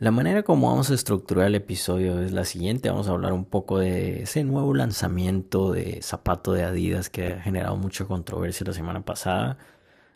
[0.00, 2.88] La manera como vamos a estructurar el episodio es la siguiente.
[2.88, 7.40] Vamos a hablar un poco de ese nuevo lanzamiento de zapato de Adidas que ha
[7.42, 9.58] generado mucha controversia la semana pasada.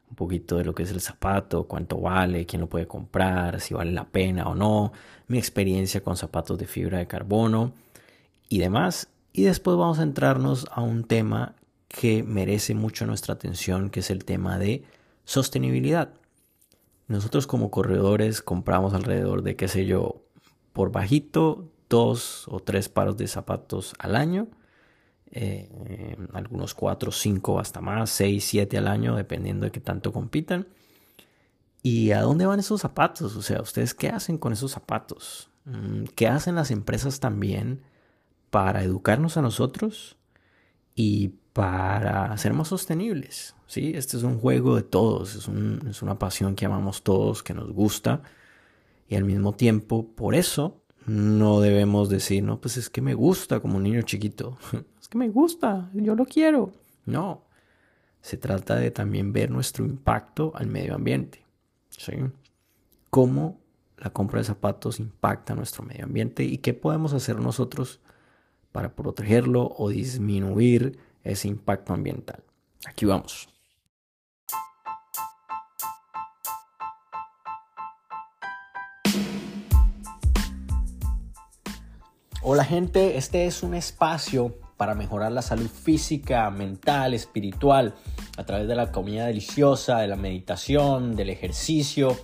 [0.08, 3.74] Un poquito de lo que es el zapato, cuánto vale, quién lo puede comprar, si
[3.74, 4.92] vale la pena o no,
[5.28, 7.74] mi experiencia con zapatos de fibra de carbono
[8.48, 9.08] y demás.
[9.35, 11.56] Y después vamos a entrarnos a un tema
[11.88, 14.82] que merece mucho nuestra atención, que es el tema de
[15.26, 16.09] sostenibilidad.
[17.06, 20.23] Nosotros como corredores compramos alrededor de, qué sé yo,
[20.73, 24.48] por bajito, dos o tres paros de zapatos al año.
[25.30, 30.68] Eh, algunos cuatro, cinco, hasta más, seis, siete al año, dependiendo de qué tanto compitan.
[31.82, 33.36] ¿Y a dónde van esos zapatos?
[33.36, 35.50] O sea, ¿ustedes qué hacen con esos zapatos?
[35.66, 37.82] Mm, ¿Qué hacen las empresas también
[38.50, 40.16] para educarnos a nosotros
[40.95, 43.54] y para ser más sostenibles.
[43.66, 43.92] ¿sí?
[43.95, 48.22] Este es un juego de todos, es, una pasión que amamos todos, que nos gusta.
[49.08, 53.60] Y al mismo tiempo, por eso, no debemos decir, no, pues es que me gusta
[53.60, 54.59] como un niño chiquito.
[55.01, 56.73] es que me gusta, yo lo quiero.
[57.06, 57.45] No,
[58.20, 61.45] se trata de también ver nuestro impacto al medio ambiente.
[61.88, 62.14] ¿sí?
[63.10, 63.60] Cómo
[63.98, 68.01] la compra de zapatos impacta nuestro medio ambiente y qué podemos hacer nosotros
[68.73, 72.42] para protegerlo o disminuir ese impacto ambiental.
[72.86, 73.48] Aquí vamos.
[82.42, 87.95] Hola gente, este es un espacio para mejorar la salud física, mental, espiritual,
[88.36, 92.14] a través de la comida deliciosa, de la meditación, del ejercicio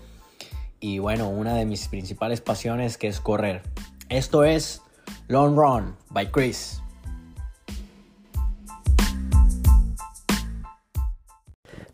[0.79, 3.63] y bueno, una de mis principales pasiones que es correr.
[4.09, 4.83] Esto es
[5.29, 6.80] Long Run by Chris.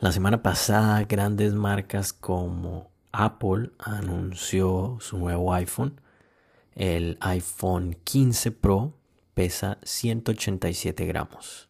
[0.06, 6.00] La semana pasada grandes marcas como Apple anunció su nuevo iPhone.
[6.76, 8.94] El iPhone 15 Pro
[9.34, 11.68] pesa 187 gramos.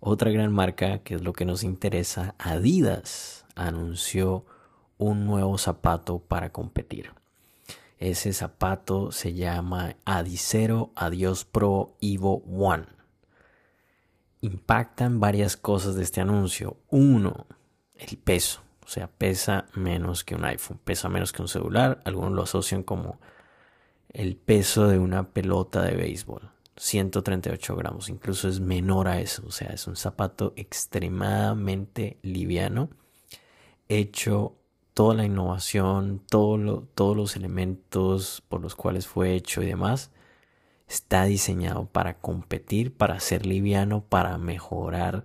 [0.00, 4.46] Otra gran marca, que es lo que nos interesa, Adidas, anunció
[4.96, 7.10] un nuevo zapato para competir.
[7.98, 12.99] Ese zapato se llama Adicero Adios Pro Evo One
[14.40, 16.76] impactan varias cosas de este anuncio.
[16.88, 17.46] Uno,
[17.94, 18.62] el peso.
[18.84, 22.00] O sea, pesa menos que un iPhone, pesa menos que un celular.
[22.04, 23.20] Algunos lo asocian como
[24.08, 26.50] el peso de una pelota de béisbol.
[26.76, 29.42] 138 gramos, incluso es menor a eso.
[29.46, 32.88] O sea, es un zapato extremadamente liviano,
[33.88, 34.56] hecho
[34.94, 40.10] toda la innovación, todo todos los elementos por los cuales fue hecho y demás
[40.90, 45.24] está diseñado para competir, para ser liviano, para mejorar,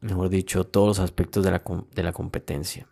[0.00, 1.62] mejor dicho, todos los aspectos de la,
[1.94, 2.88] de la competencia.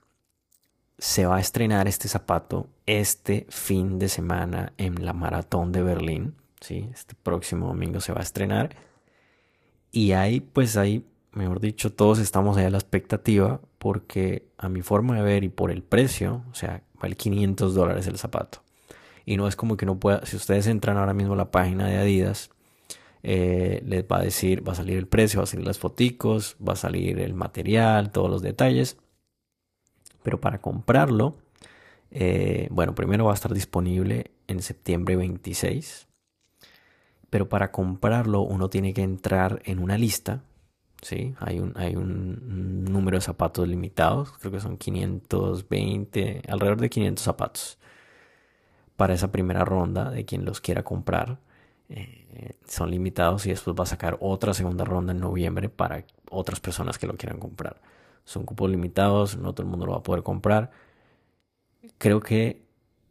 [0.98, 6.36] Se va a estrenar este zapato este fin de semana en la maratón de Berlín.
[6.60, 6.90] ¿sí?
[6.92, 8.76] Este próximo domingo se va a estrenar.
[9.90, 14.82] Y ahí, pues ahí, mejor dicho, todos estamos ahí a la expectativa porque a mi
[14.82, 18.61] forma de ver y por el precio, o sea, vale 500 dólares el zapato
[19.24, 21.86] y no es como que no pueda, si ustedes entran ahora mismo a la página
[21.86, 22.50] de Adidas,
[23.22, 26.56] eh, les va a decir, va a salir el precio, va a salir las foticos,
[26.66, 28.96] va a salir el material, todos los detalles.
[30.22, 31.36] Pero para comprarlo,
[32.10, 36.08] eh, bueno, primero va a estar disponible en septiembre 26.
[37.30, 40.42] Pero para comprarlo uno tiene que entrar en una lista.
[41.00, 41.34] ¿sí?
[41.38, 47.24] Hay, un, hay un número de zapatos limitados, creo que son 520, alrededor de 500
[47.24, 47.78] zapatos
[49.02, 51.40] para esa primera ronda de quien los quiera comprar.
[51.88, 56.60] Eh, son limitados y después va a sacar otra segunda ronda en noviembre para otras
[56.60, 57.80] personas que lo quieran comprar.
[58.24, 60.70] Son cupos limitados, no todo el mundo lo va a poder comprar.
[61.98, 62.62] Creo que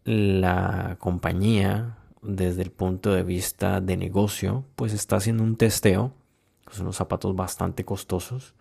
[0.05, 6.13] la compañía, desde el punto de vista de negocio, pues está haciendo un testeo.
[6.71, 8.53] Son unos zapatos bastante costosos.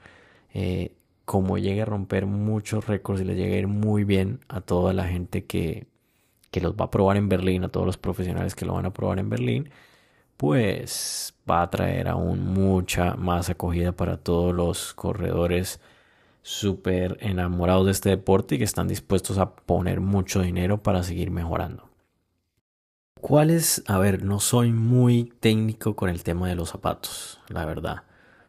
[0.52, 4.60] Eh, como llegue a romper muchos récords y le llegue a ir muy bien a
[4.60, 5.86] toda la gente que
[6.50, 8.92] que los va a probar en Berlín, a todos los profesionales que lo van a
[8.92, 9.70] probar en Berlín,
[10.36, 15.80] pues va a traer aún mucha más acogida para todos los corredores
[16.42, 21.30] súper enamorados de este deporte y que están dispuestos a poner mucho dinero para seguir
[21.30, 21.90] mejorando.
[23.20, 23.84] ¿Cuál es?
[23.86, 28.04] A ver, no soy muy técnico con el tema de los zapatos, la verdad.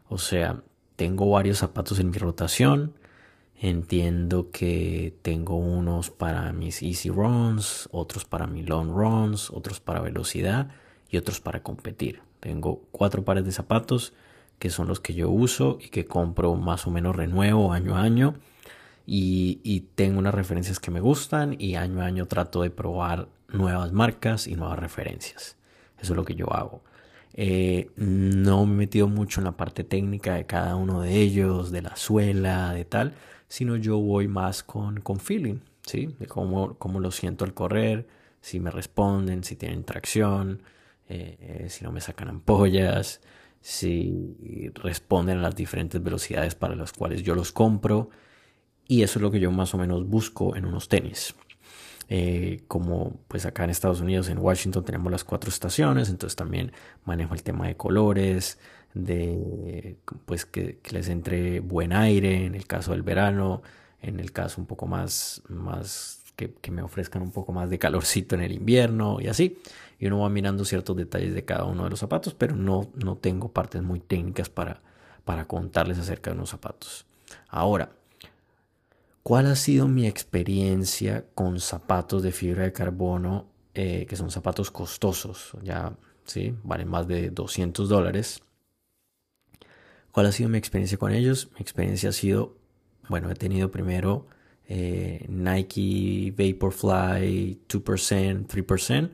[0.08, 0.64] O sea,
[0.96, 2.94] tengo varios zapatos en mi rotación.
[3.64, 10.02] Entiendo que tengo unos para mis easy runs, otros para mis long runs, otros para
[10.02, 10.72] velocidad
[11.12, 12.22] y otros para competir.
[12.40, 14.14] Tengo cuatro pares de zapatos
[14.58, 18.02] que son los que yo uso y que compro más o menos renuevo año a
[18.02, 18.34] año.
[19.06, 23.92] Y, tengo unas referencias que me gustan y año a año trato de probar nuevas
[23.92, 25.56] marcas y nuevas referencias.
[26.00, 26.82] Eso es lo que yo hago.
[27.36, 31.72] Eh, no me he metido mucho en la parte técnica de cada uno de ellos,
[31.72, 33.14] de la suela, de tal,
[33.52, 36.16] sino yo voy más con, con feeling, ¿sí?
[36.20, 38.08] De cómo, cómo lo siento al correr,
[38.40, 40.64] si me responden, si tienen tracción,
[41.10, 43.20] eh, si no me sacan ampollas,
[43.60, 48.10] si responden a las diferentes velocidades para las cuales yo los compro.
[48.88, 51.36] Y eso es lo que yo más o menos busco en unos tenis.
[52.08, 56.72] Eh, como pues acá en Estados Unidos, en Washington tenemos las cuatro estaciones, entonces también
[57.04, 58.60] manejo el tema de colores,
[58.94, 63.62] de pues que, les entre buen aire en el caso del verano,
[64.02, 68.36] en el caso un poco más, más que, me ofrezcan un poco más de calorcito
[68.36, 69.60] en el invierno y así.
[70.00, 73.18] Y uno va mirando ciertos detalles de cada uno de los zapatos, pero no, no
[73.18, 74.82] tengo partes muy técnicas para,
[75.26, 77.06] para contarles acerca de unos zapatos.
[77.50, 77.92] Ahora,
[79.24, 83.46] ¿Cuál ha sido mi experiencia con zapatos de fibra de carbono,
[83.76, 85.52] eh, que son zapatos costosos?
[85.62, 85.94] Ya,
[86.26, 86.56] ¿sí?
[86.64, 88.42] Valen más de 200 dólares.
[90.12, 91.50] ¿Cuál ha sido mi experiencia con ellos?
[91.56, 92.58] Mi experiencia ha sido,
[93.08, 94.28] bueno, he tenido primero
[94.68, 99.12] eh, Nike Vaporfly 2%, 3%,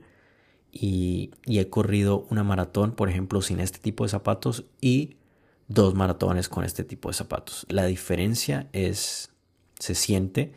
[0.71, 5.17] y, he corrido una maratón, por ejemplo, sin este tipo de zapatos y
[5.67, 7.65] dos maratones con este tipo de zapatos.
[7.69, 9.31] La diferencia es
[9.79, 10.53] se siente.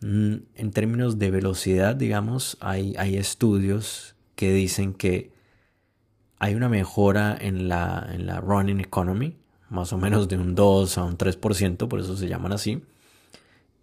[0.00, 5.32] Mm, en términos de velocidad, digamos, hay, estudios que dicen que
[6.38, 7.68] hay una mejora en en
[8.26, 9.36] la running economy,
[9.68, 12.82] más o menos de un 2 a un 3%, por eso se llaman así.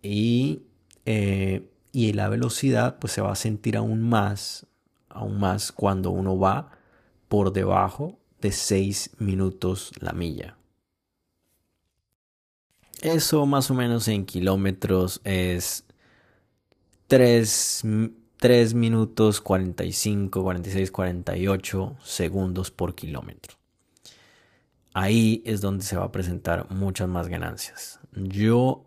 [0.01, 0.62] Y,
[1.06, 4.68] eh, y la velocidad pues se va a sentir aún más,
[5.09, 6.71] aún más cuando uno va
[7.27, 10.57] por debajo de 6 minutos la milla.
[13.01, 15.85] Eso más o menos en kilómetros es
[17.07, 17.83] 3,
[18.75, 23.62] minutos 45, 46, 48 segundos por kilómetro.
[24.94, 28.00] Ahí es donde se va a presentar muchas más ganancias.
[28.16, 28.86] Yo,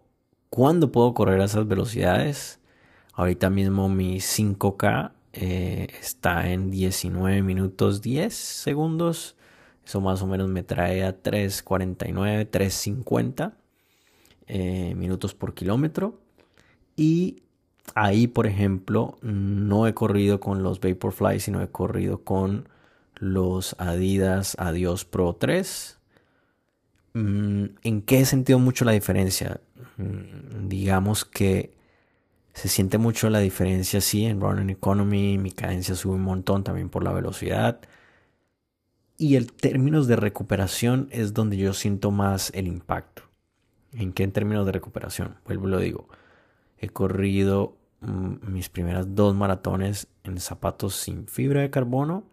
[0.51, 2.61] ¿cuándo puedo correr a esas velocidades?
[3.13, 9.37] Ahorita mismo mi 5K eh, está en 19 minutos 10 segundos.
[9.85, 13.55] Eso más o menos me trae a 3.49, 3.50.
[14.49, 16.21] Eh, minutos por kilómetro.
[16.95, 17.43] Y
[17.95, 22.69] ahí, por ejemplo, no he corrido con los Vaporfly, sino he corrido con
[23.19, 25.99] los Adidas Adios Pro 3.
[27.15, 29.61] Mm, ¿En qué he sentido mucho la diferencia?
[29.97, 31.75] Mm, digamos que
[32.53, 36.89] se siente mucho la diferencia, sí, en Running Economy, mi cadencia sube un montón también
[36.89, 37.81] por la velocidad.
[39.19, 43.23] Y en términos de recuperación es donde yo siento más el impacto.
[43.93, 45.37] ¿En qué en términos de recuperación?
[45.45, 46.09] Vuelvo y lo digo.
[46.79, 52.25] He corrido mm, mis primeras dos maratones en zapatos sin fibra de carbono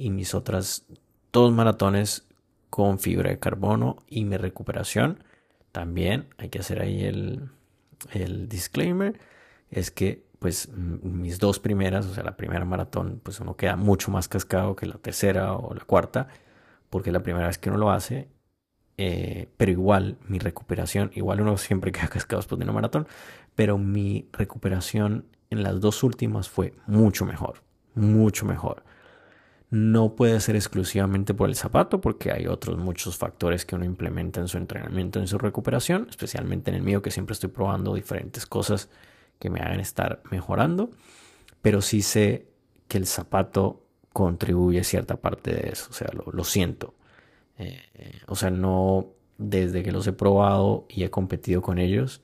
[0.00, 0.86] y mis otras
[1.32, 2.26] dos maratones
[2.70, 5.22] con fibra de carbono y mi recuperación
[5.72, 7.50] también hay que hacer ahí el,
[8.12, 9.18] el disclaimer
[9.70, 14.10] es que pues mis dos primeras o sea la primera maratón pues uno queda mucho
[14.10, 16.28] más cascado que la tercera o la cuarta
[16.88, 18.28] porque la primera vez que uno lo hace
[19.02, 23.08] eh, pero igual mi recuperación, igual uno siempre queda cascado después de una maratón,
[23.54, 27.62] pero mi recuperación en las dos últimas fue mucho mejor,
[27.94, 28.84] mucho mejor.
[29.70, 34.40] No puede ser exclusivamente por el zapato, porque hay otros muchos factores que uno implementa
[34.40, 38.46] en su entrenamiento, en su recuperación, especialmente en el mío, que siempre estoy probando diferentes
[38.46, 38.88] cosas
[39.38, 40.90] que me hagan estar mejorando,
[41.62, 42.48] pero sí sé
[42.88, 46.94] que el zapato contribuye cierta parte de eso, o sea, lo siento.
[47.60, 52.22] Eh, o sea, no desde que los he probado y he competido con ellos,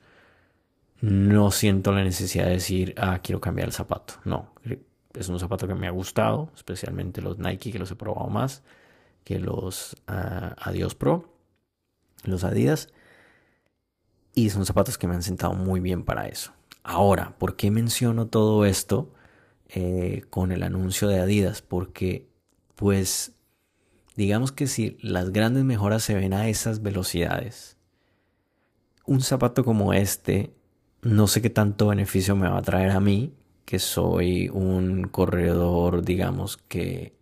[0.99, 4.15] no siento la necesidad de decir, ah, quiero cambiar el zapato.
[4.25, 4.51] No,
[5.13, 8.63] es un zapato que me ha gustado, especialmente los Nike que los he probado más
[9.23, 11.33] que los uh, Adios Pro,
[12.23, 12.89] los Adidas.
[14.33, 16.53] Y son zapatos que me han sentado muy bien para eso.
[16.83, 19.11] Ahora, ¿por qué menciono todo esto
[19.67, 21.61] eh, con el anuncio de Adidas?
[21.61, 22.29] Porque,
[22.75, 23.33] pues,
[24.17, 27.77] Digamos que si las grandes mejoras se ven a esas velocidades,
[29.05, 30.55] un zapato como este,
[31.03, 33.35] no sé qué tanto beneficio me va a traer a mí,
[33.67, 37.13] que soy un corredor, digamos que,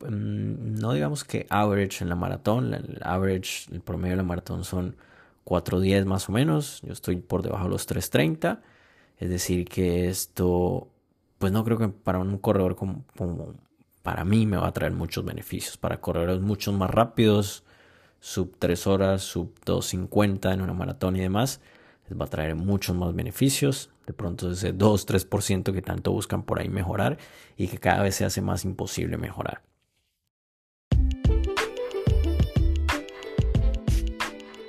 [0.00, 4.64] mm, no digamos que average en la maratón, el average, el promedio de la maratón
[4.64, 4.96] son
[5.44, 8.60] 4.10 más o menos, yo estoy por debajo de los 3.30,
[9.18, 10.88] es decir que esto,
[11.38, 13.06] pues no creo que para un corredor como,
[14.02, 15.78] para mí me va a traer muchos beneficios.
[15.78, 17.64] Para corredores mucho más rápidos,
[18.20, 21.60] sub 3 horas, sub 2.50 en una maratón y demás,
[22.08, 23.90] les va a traer muchos más beneficios.
[24.06, 27.18] De pronto ese 2-3% que tanto buscan por ahí mejorar
[27.56, 29.62] y que cada vez se hace más imposible mejorar.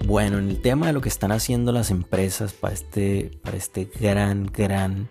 [0.08, 3.92] Bueno, en el tema de lo que están haciendo las empresas para este, para este
[4.00, 5.10] gran, gran,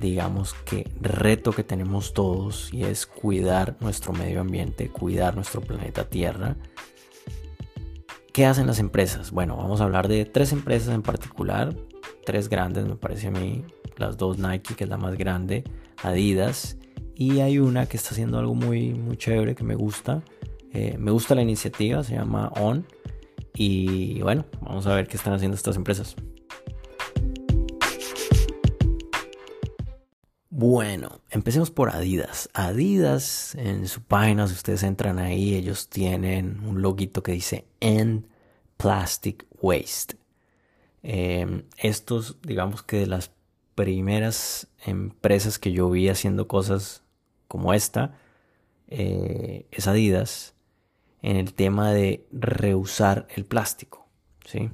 [0.00, 6.04] digamos que reto que tenemos todos y es cuidar nuestro medio ambiente, cuidar nuestro planeta
[6.04, 6.56] Tierra.
[8.32, 9.30] ¿Qué hacen las empresas?
[9.30, 11.76] Bueno, vamos a hablar de tres empresas en particular,
[12.28, 13.64] tres grandes me parece a mí,
[13.96, 15.64] las dos Nike, que es la más grande,
[16.02, 16.76] Adidas,
[17.14, 20.22] y hay una que está haciendo algo muy, muy chévere que me gusta.
[20.74, 22.86] Eh, me gusta la iniciativa, se llama On
[23.54, 26.16] y bueno, vamos a ver qué están haciendo estas empresas.
[30.50, 32.50] Bueno, empecemos por Adidas.
[32.52, 38.26] Adidas, en su página, si ustedes entran ahí, ellos tienen un loguito que dice End
[38.76, 40.27] Plastic Waste.
[41.02, 43.30] Em, estos, digamos que de las
[43.74, 47.02] primeras empresas que yo vi haciendo cosas
[47.46, 48.18] como esta,
[48.88, 50.54] eh, es Adidas
[51.22, 54.08] en el tema de reusar el plástico.
[54.44, 54.70] ¿sí?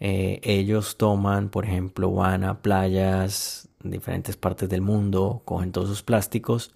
[0.00, 5.88] Eh, ellos toman, por ejemplo, van a playas en diferentes partes del mundo, cogen todos
[5.88, 6.74] sus plásticos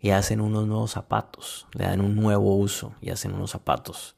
[0.00, 4.16] y hacen unos nuevos zapatos, le dan un nuevo uso y hacen unos zapatos.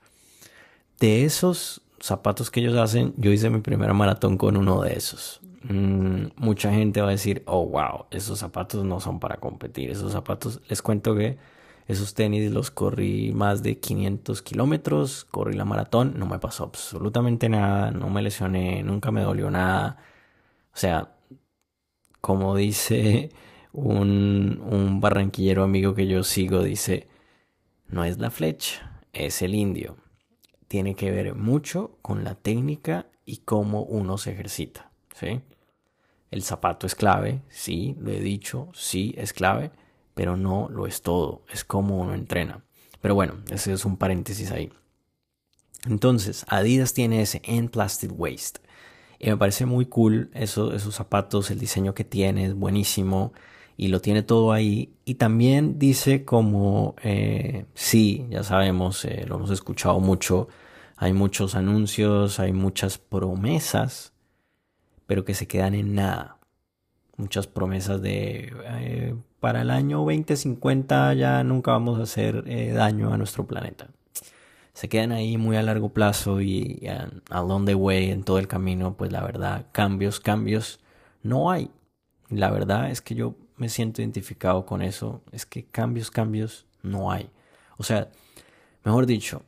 [0.98, 5.40] De esos zapatos que ellos hacen, yo hice mi primera maratón con uno de esos.
[5.62, 9.90] Mm, mucha gente va a decir, oh wow, esos zapatos no son para competir.
[9.90, 11.38] Esos zapatos, les cuento que
[11.88, 17.48] esos tenis los corrí más de 500 kilómetros, corrí la maratón, no me pasó absolutamente
[17.48, 19.98] nada, no me lesioné, nunca me dolió nada.
[20.74, 21.14] O sea,
[22.20, 23.30] como dice
[23.72, 27.08] un, un barranquillero amigo que yo sigo, dice,
[27.88, 30.03] no es la flecha, es el indio.
[30.68, 34.90] Tiene que ver mucho con la técnica y cómo uno se ejercita.
[35.14, 35.40] ¿sí?
[36.30, 39.70] El zapato es clave, sí, lo he dicho, sí, es clave
[40.14, 42.64] pero no lo es todo, es como uno entrena.
[43.00, 44.72] Pero bueno, ese es un paréntesis ahí.
[45.86, 48.60] Entonces, Adidas tiene ese End Plastic Waste.
[49.18, 53.32] Y me parece muy cool eso, esos zapatos, el diseño que tiene es buenísimo
[53.76, 54.94] y lo tiene todo ahí.
[55.04, 60.48] Y también dice como, eh, sí, ya sabemos, eh, lo hemos escuchado mucho,
[60.96, 64.12] hay muchos anuncios, hay muchas promesas,
[65.06, 66.38] pero que se quedan en nada.
[67.16, 73.18] Muchas promesas de eh, para el año 2050 ya nunca vamos a hacer daño a
[73.18, 73.88] nuestro planeta.
[74.72, 76.88] Se quedan ahí muy a largo plazo y
[77.30, 80.80] along the way, en todo el camino, pues la verdad, cambios, cambios
[81.22, 81.70] no hay.
[82.28, 87.10] La verdad es que yo me siento identificado con eso, es que cambios, cambios no
[87.10, 87.30] hay.
[87.76, 88.10] O sea,
[88.84, 89.42] mejor dicho,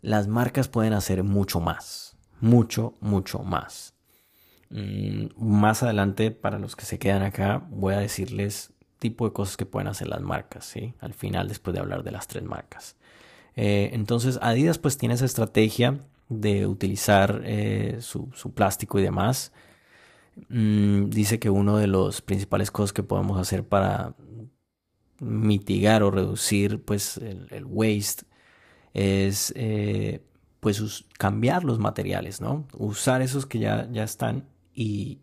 [0.00, 3.94] las marcas pueden hacer mucho más, mucho, mucho más.
[4.70, 9.56] Mm, más adelante, para los que se quedan acá, voy a decirles tipo de cosas
[9.56, 10.94] que pueden hacer las marcas, ¿sí?
[11.00, 12.96] Al final, después de hablar de las tres marcas.
[13.56, 19.52] Eh, entonces, Adidas pues tiene esa estrategia de utilizar eh, su, plástico y demás.
[20.48, 24.14] Mm, dice que uno de los principales cosas que podemos hacer para
[25.20, 28.24] mitigar o reducir pues el, waste
[28.94, 30.24] es eh,
[30.60, 32.66] pues cambiar los materiales, ¿no?
[32.76, 35.20] Usar esos que ya, ya están y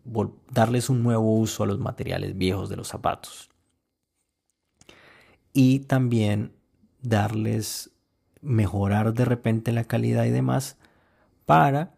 [0.50, 3.50] darles un nuevo uso a los materiales viejos de los zapatos
[5.52, 6.52] y también
[7.02, 7.90] darles,
[8.40, 10.78] mejorar de repente la calidad y demás
[11.44, 11.94] para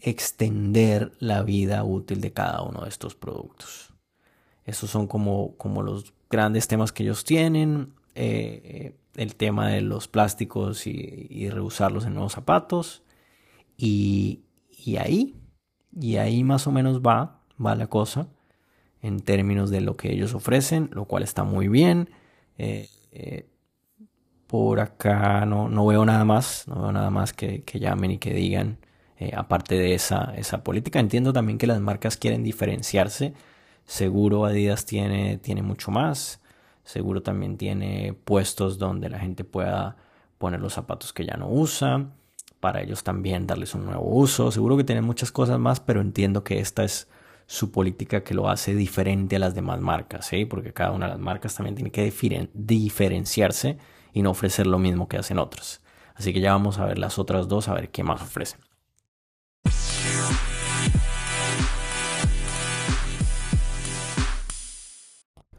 [0.00, 3.94] extender la vida útil de cada uno de estos productos.
[4.64, 7.94] Esos son como, como los grandes temas que ellos tienen.
[8.14, 13.02] Eh, el tema de los plásticos y, reusarlos en nuevos zapatos.
[13.76, 15.34] Y, y, ahí,
[15.98, 18.28] y ahí más o menos va, va la cosa
[19.02, 22.10] en términos de lo que ellos ofrecen, lo cual está muy bien.
[22.58, 23.48] Eh, eh,
[24.46, 28.32] por acá no, no, veo nada más, no veo nada más que, llamen y que
[28.32, 28.78] digan,
[29.18, 31.00] eh, aparte de esa, esa política.
[31.00, 33.34] Entiendo también que las marcas quieren diferenciarse.
[33.84, 36.40] Seguro Adidas tiene, tiene mucho más.
[36.84, 39.96] Seguro también tiene puestos donde la gente pueda
[40.38, 42.06] poner los zapatos que ya no usa.
[42.60, 44.50] Para ellos también darles un nuevo uso.
[44.52, 47.08] Seguro que tienen muchas cosas más, pero entiendo que esta es
[47.46, 50.44] su política que lo hace diferente a las demás marcas, ¿sí?
[50.44, 52.12] porque cada una de las marcas también tiene que
[52.52, 53.78] diferenciarse
[54.12, 55.80] y no ofrecer lo mismo que hacen otras.
[56.14, 58.60] Así que ya vamos a ver las otras dos, a ver qué más ofrecen.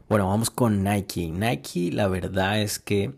[0.08, 1.28] Bueno, vamos con Nike.
[1.28, 3.14] Nike, la verdad es que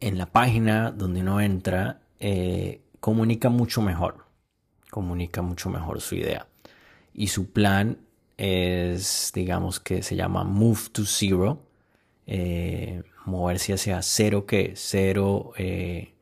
[0.00, 4.24] en la página donde uno entra, eh, comunica mucho mejor.
[4.90, 6.46] Comunica mucho mejor su idea
[7.14, 7.98] y su plan
[8.36, 11.62] es, digamos que se llama Move to Zero,
[12.26, 16.12] eh, moverse hacia cero que cero eh,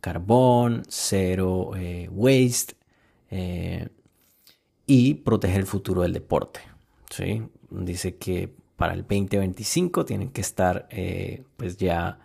[0.00, 2.74] carbón, cero eh, waste
[4.86, 6.60] y proteger el futuro del deporte.
[7.10, 7.42] ¿sí?
[7.70, 10.88] Dice que para el 2025 tienen que estar
[11.58, 12.18] pues ya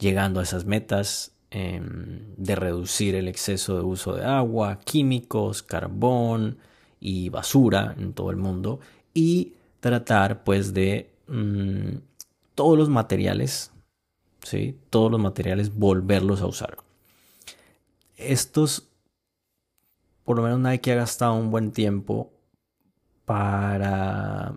[0.00, 6.58] llegando a esas metas em, de reducir el exceso de uso de agua, químicos, carbón
[6.98, 8.80] y basura en todo el mundo
[9.14, 11.98] y tratar pues de mm,
[12.56, 13.70] todos los materiales,
[14.42, 14.76] ¿sí?
[14.90, 16.78] todos los materiales volverlos a usar.
[18.16, 18.88] Estos,
[20.24, 22.32] por lo menos Nike ha gastado un buen tiempo
[23.24, 24.56] para,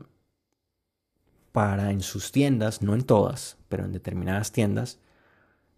[1.52, 5.00] para en sus tiendas, no en todas, pero en determinadas tiendas,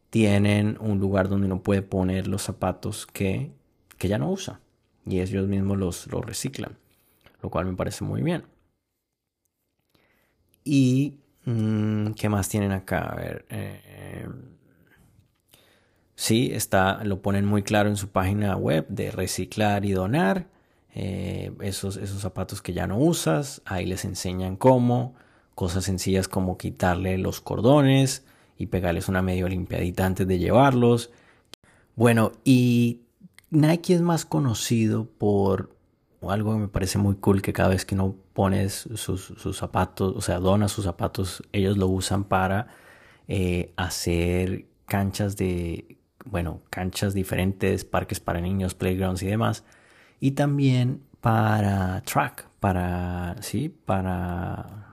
[0.10, 3.52] tienen un lugar donde uno puede poner los zapatos que,
[3.98, 4.60] que ya no usa
[5.06, 6.78] y ellos mismos los, reciclan,
[7.42, 8.44] lo cual me parece muy bien.
[10.64, 13.00] Y Mm, ¿Qué más tienen acá?
[13.12, 13.46] A ver.
[13.50, 14.28] Eh,
[16.16, 20.48] sí, está, lo ponen muy claro en su página web de reciclar y donar.
[20.94, 25.16] Eh, esos, esos zapatos que ya no usas, ahí les enseñan cómo.
[25.56, 28.26] Cosas sencillas como quitarle los cordones
[28.58, 31.12] y pegarles una medio limpiadita antes de llevarlos.
[31.96, 33.02] Bueno, y
[33.50, 35.76] Nike es más conocido por
[36.30, 40.22] algo que me parece muy cool que cada vez que uno pone sus, zapatos, o
[40.22, 42.68] sea, dona sus zapatos, ellos lo usan para
[43.28, 49.64] eh, hacer canchas de, bueno, canchas diferentes, parques para niños, playgrounds y demás.
[50.20, 54.91] Y también para track, para, sí, para,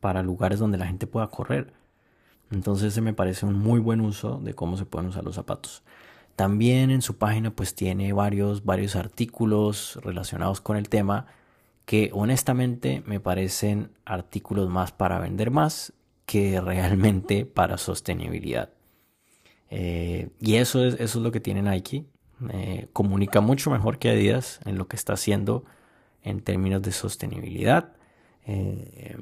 [0.00, 1.72] para lugares donde la gente pueda correr.
[2.50, 5.82] Entonces se me parece un muy buen uso de cómo se pueden usar los zapatos.
[6.36, 11.26] También en su página pues tiene varios, varios artículos relacionados con el tema
[11.84, 15.92] que honestamente me parecen artículos más para vender más
[16.26, 18.70] que realmente para sostenibilidad.
[19.70, 22.04] Eh, y eso es, eso es lo que tiene Nike.
[22.52, 25.64] Eh, comunica mucho mejor que Adidas en lo que está haciendo
[26.22, 27.92] en términos de sostenibilidad.
[28.46, 29.16] Eh,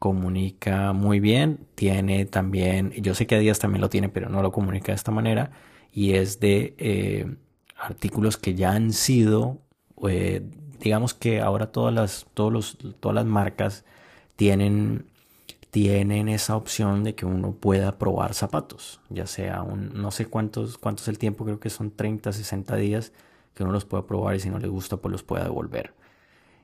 [0.00, 1.68] comunica muy bien.
[1.76, 5.12] Tiene también, yo sé que Adidas también lo tiene, pero no lo comunica de esta
[5.12, 5.52] manera
[5.92, 7.36] y es de eh,
[7.76, 9.58] artículos que ya han sido,
[10.08, 10.42] eh,
[10.80, 13.84] digamos que ahora todas las, todos los, todas las marcas
[14.36, 15.06] tienen,
[15.70, 20.78] tienen esa opción de que uno pueda probar zapatos, ya sea un, no sé cuántos,
[20.78, 23.12] cuánto es el tiempo, creo que son 30, 60 días
[23.54, 25.94] que uno los pueda probar y si no le gusta pues los pueda devolver.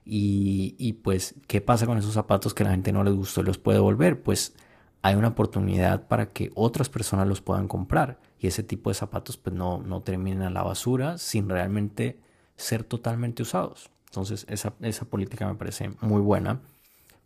[0.08, 3.58] Y, pues, ¿qué pasa con esos zapatos que la gente no les gustó y los
[3.58, 4.22] puede devolver?
[4.22, 4.54] Pues
[5.02, 9.36] hay una oportunidad para que otras personas los puedan comprar y ese tipo de zapatos
[9.36, 12.20] pues no, no terminen a la basura sin realmente
[12.56, 13.90] ser totalmente usados.
[14.06, 16.60] Entonces esa, esa política me parece muy buena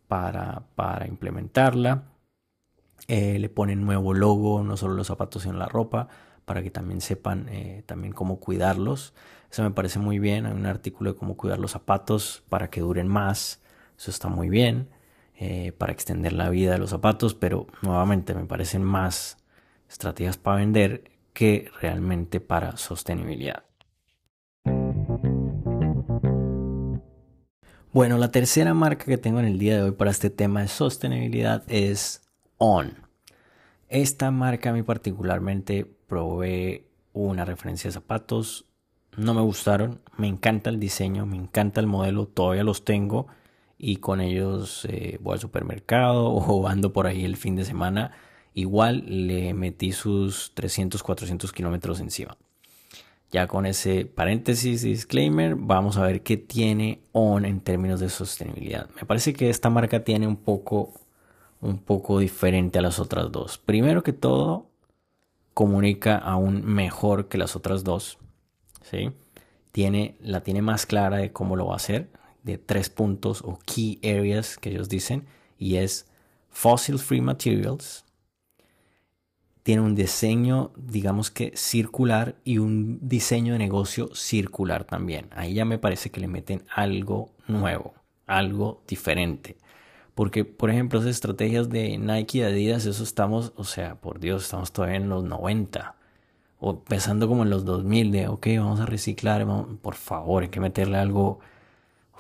[0.09, 2.05] para, para implementarla.
[3.09, 6.09] Eh, le ponen nuevo logo, no solo los zapatos sino la ropa,
[6.45, 9.15] para que también sepan eh, también cómo cuidarlos.
[9.51, 10.47] Eso me parece muy bien.
[10.47, 13.61] Hay un artículo de cómo cuidar los zapatos para que duren más.
[13.99, 14.89] Eso está muy bien.
[15.43, 19.39] Eh, para extender la vida de los zapatos, pero nuevamente me parecen más
[19.89, 23.65] estrategias para vender que realmente para sostenibilidad.
[27.93, 30.69] Bueno, la tercera marca que tengo en el día de hoy para este tema de
[30.69, 32.21] sostenibilidad es
[32.59, 32.95] On.
[33.89, 38.70] Esta marca a mí particularmente probé una referencia de zapatos,
[39.21, 43.27] no me gustaron, me encanta el diseño, me encanta el modelo, todavía los tengo
[43.79, 48.13] y con ellos eh, voy al supermercado o ando por ahí el fin de semana,
[48.55, 52.37] igual le metí sus 300, 400 kilómetros encima.
[53.31, 58.89] Ya con ese paréntesis disclaimer, vamos a ver qué tiene ON en términos de sostenibilidad.
[58.97, 60.93] Me parece que esta marca tiene un poco,
[61.61, 63.57] un poco diferente a las otras dos.
[63.59, 64.71] Primero que todo,
[65.55, 68.19] comunica aún mejor que las otras dos.
[69.73, 72.11] Tiene, la tiene más clara de cómo lo va a hacer
[72.43, 75.27] de tres puntos o key areas que ellos dicen
[75.59, 76.07] y es
[76.49, 78.05] fossil free materials.
[79.63, 85.29] Tiene un diseño, digamos que circular y un diseño de negocio circular también.
[85.33, 87.95] Ahí ya me parece que le meten algo nuevo,
[88.27, 89.59] algo diferente.
[90.15, 94.45] Porque, por ejemplo, esas estrategias de Nike y Adidas, eso estamos, o sea, por Dios,
[94.45, 95.95] estamos todavía en los 90.
[96.61, 99.47] O empezando como en los 2000, de, ok, vamos a reciclar,
[99.83, 101.41] por favor, hay que meterle algo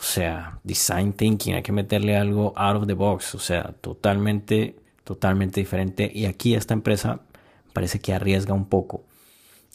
[0.01, 4.75] o sea, design thinking, hay que meterle algo out of the box, o sea, totalmente,
[5.05, 6.11] totalmente diferente.
[6.13, 7.21] Y aquí esta empresa
[7.75, 9.05] parece que arriesga un poco.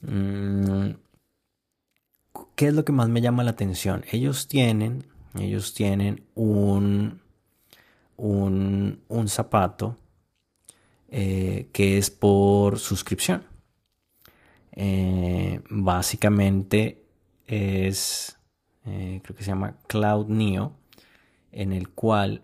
[0.02, 0.96] Mm,
[2.56, 4.04] ¿Qué es lo que más me llama la atención?
[4.12, 5.06] Ellos tienen,
[5.38, 7.22] Ellos tienen un,
[8.18, 9.96] un, zapato
[11.10, 13.44] eh, que es por suscripción.
[14.76, 17.04] Eh, básicamente
[17.48, 18.38] es,
[18.86, 20.74] eh, creo que se llama Cloud Neo,
[21.52, 22.42] en el cual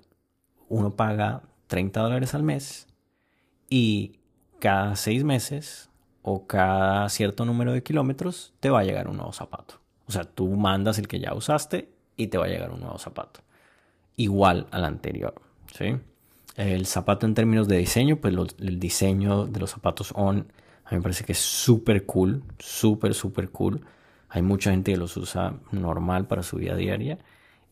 [0.69, 2.87] uno paga 30 dólares al mes
[3.69, 4.19] y
[4.59, 5.89] cada seis meses
[6.21, 9.81] o cada cierto número de kilómetros te va a llegar un nuevo zapato.
[10.07, 12.97] O sea, tú mandas el que ya usaste y te va a llegar un nuevo
[12.99, 13.41] zapato.
[14.15, 15.41] Igual al anterior.
[15.73, 15.97] ¿sí?
[16.55, 20.51] El zapato en términos de diseño, pues el diseño de los zapatos On
[20.91, 23.79] a mí me parece que es súper cool, súper, súper cool.
[24.27, 27.17] Hay mucha gente que los usa normal para su vida diaria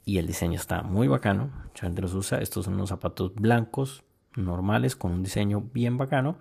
[0.06, 1.52] y el diseño está muy bacano.
[1.66, 2.40] Mucha gente los usa.
[2.40, 4.06] Estos son unos zapatos blancos,
[4.38, 6.38] normales, con un diseño bien bacano.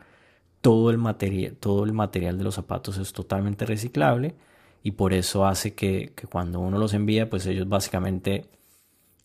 [0.60, 4.36] Todo el, material, todo el material de los zapatos es totalmente reciclable
[4.84, 8.48] y por eso hace que, cuando uno los envía, pues ellos básicamente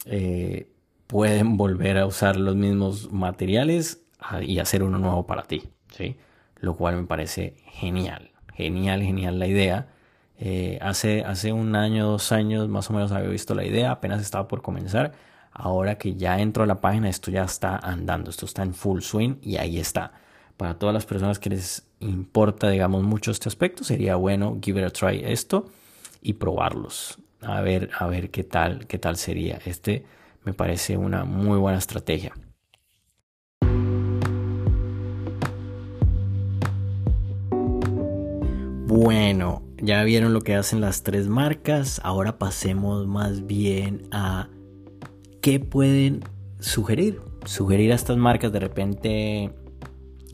[0.05, 0.71] eh,
[1.05, 4.03] pueden volver a usar los mismos materiales
[4.41, 5.61] y hacer uno nuevo para ti,
[5.95, 6.17] ¿sí?
[6.63, 9.87] Lo cual me parece genial, genial, genial la idea.
[10.37, 14.21] Eh, hace, hace un año, dos años más o menos había visto la idea, apenas
[14.21, 15.11] estaba por comenzar.
[15.51, 19.01] Ahora que ya entro a la página, esto ya está andando, esto está en full
[19.01, 20.13] swing y ahí está.
[20.55, 24.87] Para todas las personas que les importa, digamos, mucho este aspecto, sería bueno give it
[24.87, 25.65] a try esto
[26.21, 27.19] y probarlos.
[27.41, 29.59] A ver, a ver qué tal, qué tal sería.
[29.65, 30.05] Este
[30.45, 32.31] me parece una muy buena estrategia.
[38.95, 41.99] Bueno, ya vieron lo que hacen las tres marcas.
[42.03, 44.49] Ahora pasemos más bien a
[45.41, 46.19] qué pueden
[46.59, 47.19] sugerir.
[47.43, 49.51] Sugerir a estas marcas de repente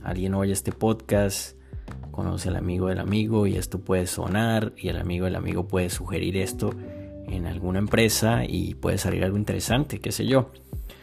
[0.04, 1.56] alguien oye este podcast,
[2.12, 5.90] conoce al amigo del amigo y esto puede sonar y el amigo del amigo puede
[5.90, 6.72] sugerir esto
[7.30, 10.52] en alguna empresa y puede salir algo interesante, qué sé yo.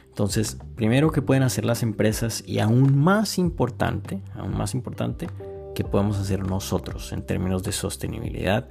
[0.08, 5.28] Entonces, primero que pueden hacer las empresas y aún más importante, aún más importante,
[5.76, 8.66] que podemos hacer nosotros en términos de sostenibilidad,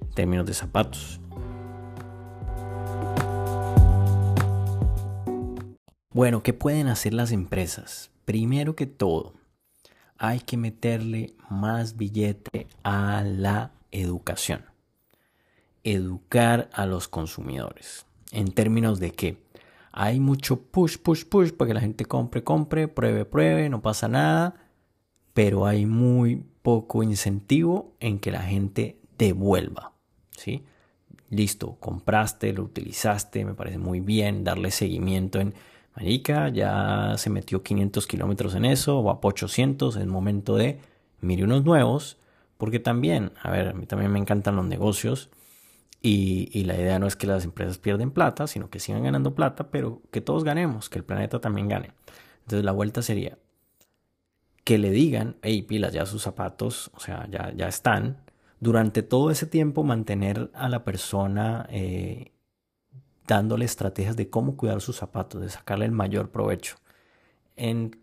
[0.00, 1.20] en términos de zapatos.
[6.10, 8.10] Bueno, ¿qué pueden hacer las empresas?
[8.24, 9.34] Primero que todo,
[10.16, 14.64] hay que meterle más billete a la educación.
[15.84, 18.06] Educar a los consumidores.
[18.32, 19.36] En términos de que
[19.92, 24.08] hay mucho push, push, push para que la gente compre, compre, pruebe, pruebe, no pasa
[24.08, 24.67] nada.
[25.34, 29.92] Pero hay muy poco incentivo en que la gente devuelva.
[30.30, 30.64] ¿sí?
[31.30, 35.54] Listo, compraste, lo utilizaste, me parece muy bien darle seguimiento en
[35.94, 40.78] Marica, ya se metió 500 kilómetros en eso, va por 800, es momento de
[41.20, 42.18] mire unos nuevos,
[42.56, 45.28] porque también, a ver, a mí también me encantan los negocios
[46.00, 49.34] y, y, la idea no es que las empresas pierden plata, sino que sigan ganando
[49.34, 51.90] plata, pero que todos ganemos, que el planeta también gane.
[52.42, 53.36] Entonces la vuelta sería
[54.68, 58.18] que le digan, hey, pilas, ya sus zapatos, o sea, ya, ya están.
[58.60, 62.32] Durante todo ese tiempo mantener a la persona eh,
[63.26, 66.76] dándole estrategias de cómo cuidar sus zapatos, de sacarle el mayor provecho
[67.56, 67.98] en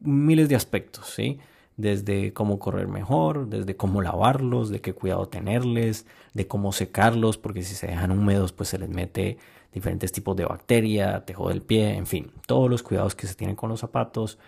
[0.00, 1.38] miles de aspectos, ¿sí?
[1.78, 7.62] Desde cómo correr mejor, desde cómo lavarlos, de qué cuidado tenerles, de cómo secarlos, porque
[7.62, 9.38] si se dejan húmedos, pues se les mete
[9.72, 13.56] diferentes tipos de bacteria, tejo del pie, en fin, todos los cuidados que se tienen
[13.56, 14.38] con los zapatos,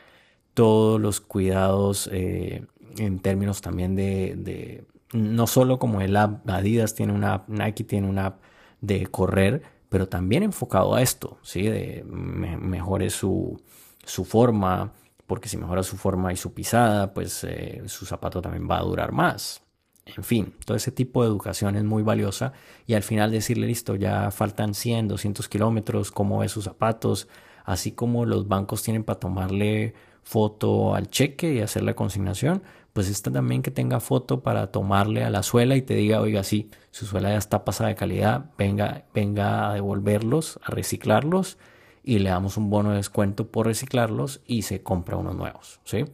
[0.54, 2.64] todos los cuidados eh,
[2.96, 8.08] en términos también de, no solo como el app, Adidas tiene una app, Nike tiene
[8.08, 8.42] una app
[8.80, 11.62] de correr, pero también enfocado a esto, ¿sí?
[11.62, 13.60] De mejore su,
[14.04, 14.92] su, forma,
[15.26, 18.82] porque si mejora su forma y su pisada, pues eh, su zapato también va a
[18.82, 19.62] durar más.
[20.06, 22.52] En fin, todo ese tipo de educación es muy valiosa
[22.86, 27.26] y al final decirle, listo, ya faltan 100, 200 kilómetros, cómo ve sus zapatos,
[27.64, 33.08] así como los bancos tienen para tomarle foto al cheque y hacer la consignación, pues
[33.08, 36.70] esta también que tenga foto para tomarle a la suela y te diga, oiga, sí,
[36.90, 41.58] su suela ya está pasada de calidad, venga, venga a devolverlos, a reciclarlos
[42.02, 46.04] y le damos un bono de descuento por reciclarlos y se compra unos nuevos, ¿sí?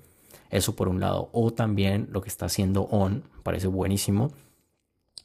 [0.50, 1.28] Eso por un lado.
[1.32, 4.32] O también lo que está haciendo ON, parece buenísimo,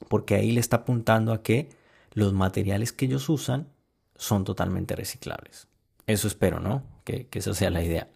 [0.09, 1.69] porque ahí le está apuntando a que
[2.13, 3.69] los materiales que ellos usan
[4.15, 5.67] son totalmente reciclables.
[6.05, 6.83] Eso espero, ¿no?
[7.03, 8.09] Que, que esa sea la idea.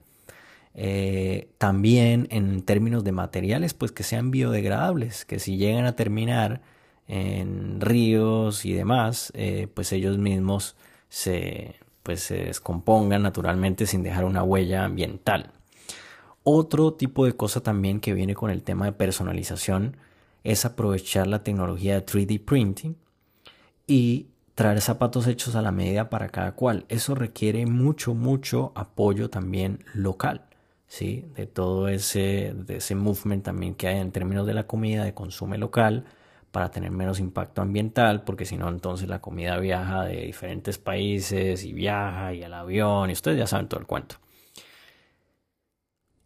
[0.76, 6.62] Eh, también en términos de materiales, pues que sean biodegradables, que si llegan a terminar
[7.08, 10.76] en ríos y demás, eh, pues ellos mismos
[11.10, 15.52] se, pues se descompongan naturalmente sin dejar una huella ambiental.
[16.44, 19.98] Otro tipo de cosa también que viene con el tema de personalización
[20.44, 22.96] es aprovechar la tecnología de 3D printing
[23.88, 26.86] y traer zapatos hechos a la medida para cada cual.
[26.90, 30.49] Eso requiere mucho, mucho apoyo también local,
[30.90, 31.26] ¿sí?
[31.36, 35.14] De todo ese, de ese movement también que hay en términos de la comida, de
[35.14, 36.06] consumo local,
[36.52, 41.64] para tener menos impacto ambiental, porque si no, entonces la comida viaja de diferentes países
[41.64, 44.16] y viaja y al avión, y ustedes ya saben todo el cuento.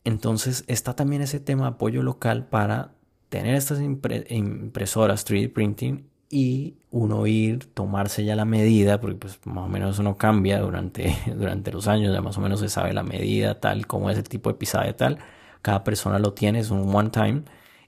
[0.05, 2.93] Entonces está también ese tema de apoyo local para
[3.29, 9.65] tener estas impresoras 3D printing y uno ir, tomarse ya la medida, porque pues más
[9.65, 13.03] o menos uno cambia durante, durante los años, ya más o menos se sabe la
[13.03, 15.19] medida tal, como es el tipo de pisada y tal,
[15.61, 17.43] cada persona lo tiene, es un one time,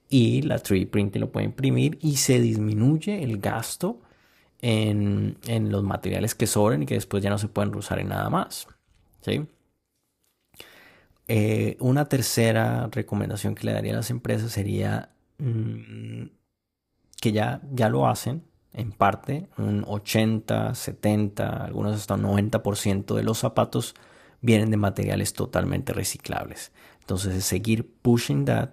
[0.10, 4.00] y la 3D printing lo puede imprimir y se disminuye el gasto
[4.62, 8.10] en, en los materiales que sobren y que después ya no se pueden usar en
[8.10, 8.68] nada más.
[9.22, 9.48] ¿sí?
[11.28, 16.26] Eh, una tercera recomendación que le daría a las empresas sería mm,
[17.26, 23.24] que ya, ya lo hacen en parte, un 80, 70, algunos hasta un 90% de
[23.24, 23.96] los zapatos
[24.42, 26.72] vienen de materiales totalmente reciclables.
[27.00, 28.70] Entonces es seguir pushing that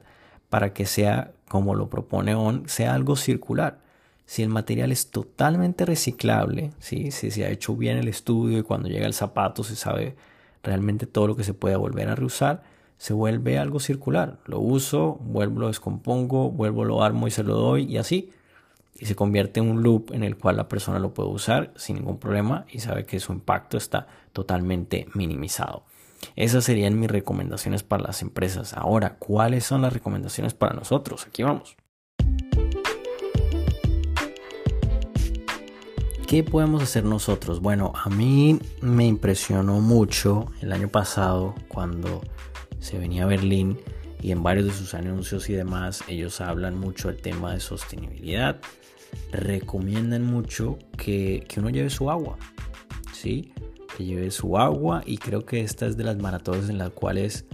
[0.51, 3.79] para que sea, como lo propone ON, sea algo circular.
[4.27, 8.91] Si el material es totalmente reciclable, si se ha hecho bien el estudio y cuando
[8.91, 10.15] llega el zapato se sabe
[10.63, 12.65] realmente todo lo que se puede volver a reusar,
[12.99, 14.41] se vuelve algo circular.
[14.45, 18.31] Lo uso, vuelvo, lo descompongo, vuelvo, lo armo y se lo doy y así
[18.99, 21.97] y se convierte en un loop en el cual la persona lo puede usar sin
[21.97, 25.85] ningún problema y sabe que su impacto está totalmente minimizado.
[26.37, 28.75] Esas serían mis recomendaciones para las empresas.
[28.75, 31.27] Ahora, ¿cuáles son las recomendaciones para nosotros?
[31.27, 31.77] Aquí vamos.
[36.27, 37.61] ¿Qué podemos hacer nosotros?
[37.61, 42.23] Bueno, a mí me impresionó mucho el año pasado cuando
[42.79, 43.79] se venía a Berlín
[44.23, 48.61] y en varios de sus anuncios y demás ellos hablan mucho del tema de sostenibilidad
[49.31, 52.37] recomiendan mucho que, uno lleve su agua,
[53.13, 53.53] ¿sí?
[53.97, 57.47] Que lleve su agua y creo que esta es de las maratones en las cuales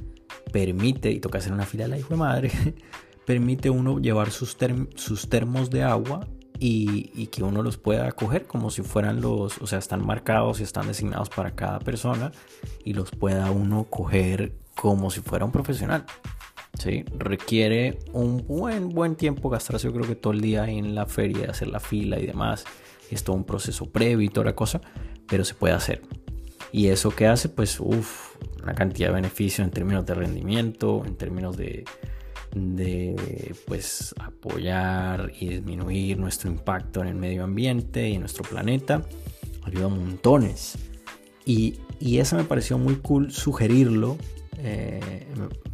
[0.52, 2.50] permite, y toca hacer una fila de la hijo de madre,
[3.26, 4.56] permite uno llevar sus,
[4.94, 6.26] sus termos de agua
[6.58, 10.58] y, y, que uno los pueda coger como si fueran los, o sea, están marcados
[10.58, 12.32] y están designados para cada persona
[12.84, 16.04] y los pueda uno coger como si fuera un profesional.
[16.78, 17.04] ¿Sí?
[17.16, 21.50] Requiere un buen, buen tiempo gastarse, yo creo que todo el día en la feria,
[21.50, 22.64] hacer la fila y demás.
[23.10, 24.80] Es todo un proceso previo y toda la cosa,
[25.26, 26.02] pero se puede hacer.
[26.72, 31.16] Y eso que hace, pues, uff, una cantidad de beneficios en términos de rendimiento, en
[31.16, 31.84] términos de,
[32.54, 39.02] de pues apoyar y disminuir nuestro impacto en el medio ambiente y en nuestro planeta
[39.64, 40.78] ayuda montones
[41.44, 44.16] y, y eso me pareció muy cool sugerirlo
[44.58, 45.26] eh,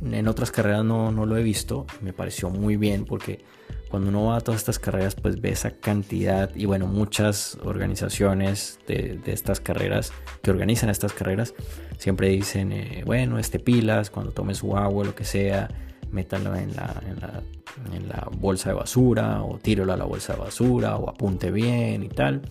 [0.03, 3.45] en otras carreras no, no, lo he visto, me pareció muy bien porque
[3.89, 8.79] cuando uno va a todas estas carreras pues ve esa cantidad y bueno, muchas organizaciones
[8.87, 11.55] de, de estas carreras que organizan estas carreras
[11.99, 15.69] siempre dicen, eh, bueno, este pilas, cuando tome su agua, lo que sea,
[16.11, 17.43] métalo en la, en la,
[17.95, 22.03] en la bolsa de basura o tíralo a la bolsa de basura o apunte bien
[22.03, 22.43] y tal.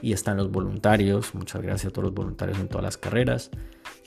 [0.00, 3.50] Y están los voluntarios, muchas gracias a todos los voluntarios en todas las carreras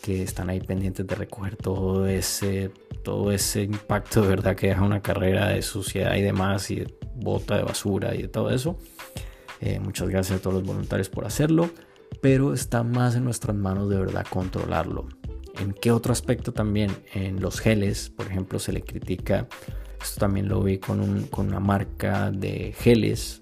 [0.05, 2.69] que están ahí pendientes de recoger todo ese,
[3.01, 6.93] todo ese impacto de verdad que deja una carrera de suciedad y demás y de
[7.15, 8.77] bota de basura y de todo eso.
[9.61, 11.71] Eh, muchas gracias a todos los voluntarios por hacerlo,
[12.21, 15.07] pero está más en nuestras manos de verdad controlarlo.
[15.59, 16.91] ¿En qué otro aspecto también?
[17.15, 19.47] En los geles, por ejemplo, se le critica,
[19.99, 23.41] esto también lo vi con, un, con una marca de geles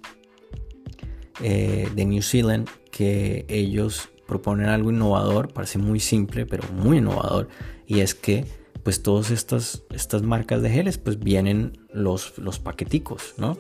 [1.41, 7.47] eh, de New Zealand, que ellos proponen algo innovador, parece muy simple, pero muy innovador,
[7.88, 8.45] y es que
[8.83, 13.57] pues todas estas, estas marcas de geles pues vienen los, los paqueticos, ¿no?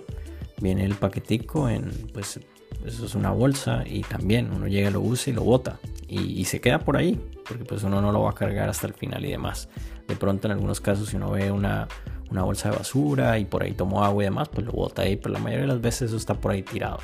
[0.59, 2.39] Viene el paquetico en, pues
[2.85, 6.61] eso es una bolsa y también uno llega, lo usa y lo bota y, se
[6.61, 9.31] queda por ahí, porque pues uno no lo va a cargar hasta el final y
[9.31, 9.69] demás.
[10.07, 11.87] De pronto en algunos casos si uno ve una,
[12.29, 15.15] una bolsa de basura y por ahí tomó agua y demás, pues lo bota ahí,
[15.15, 16.99] pero la mayoría de las veces eso está por ahí tirado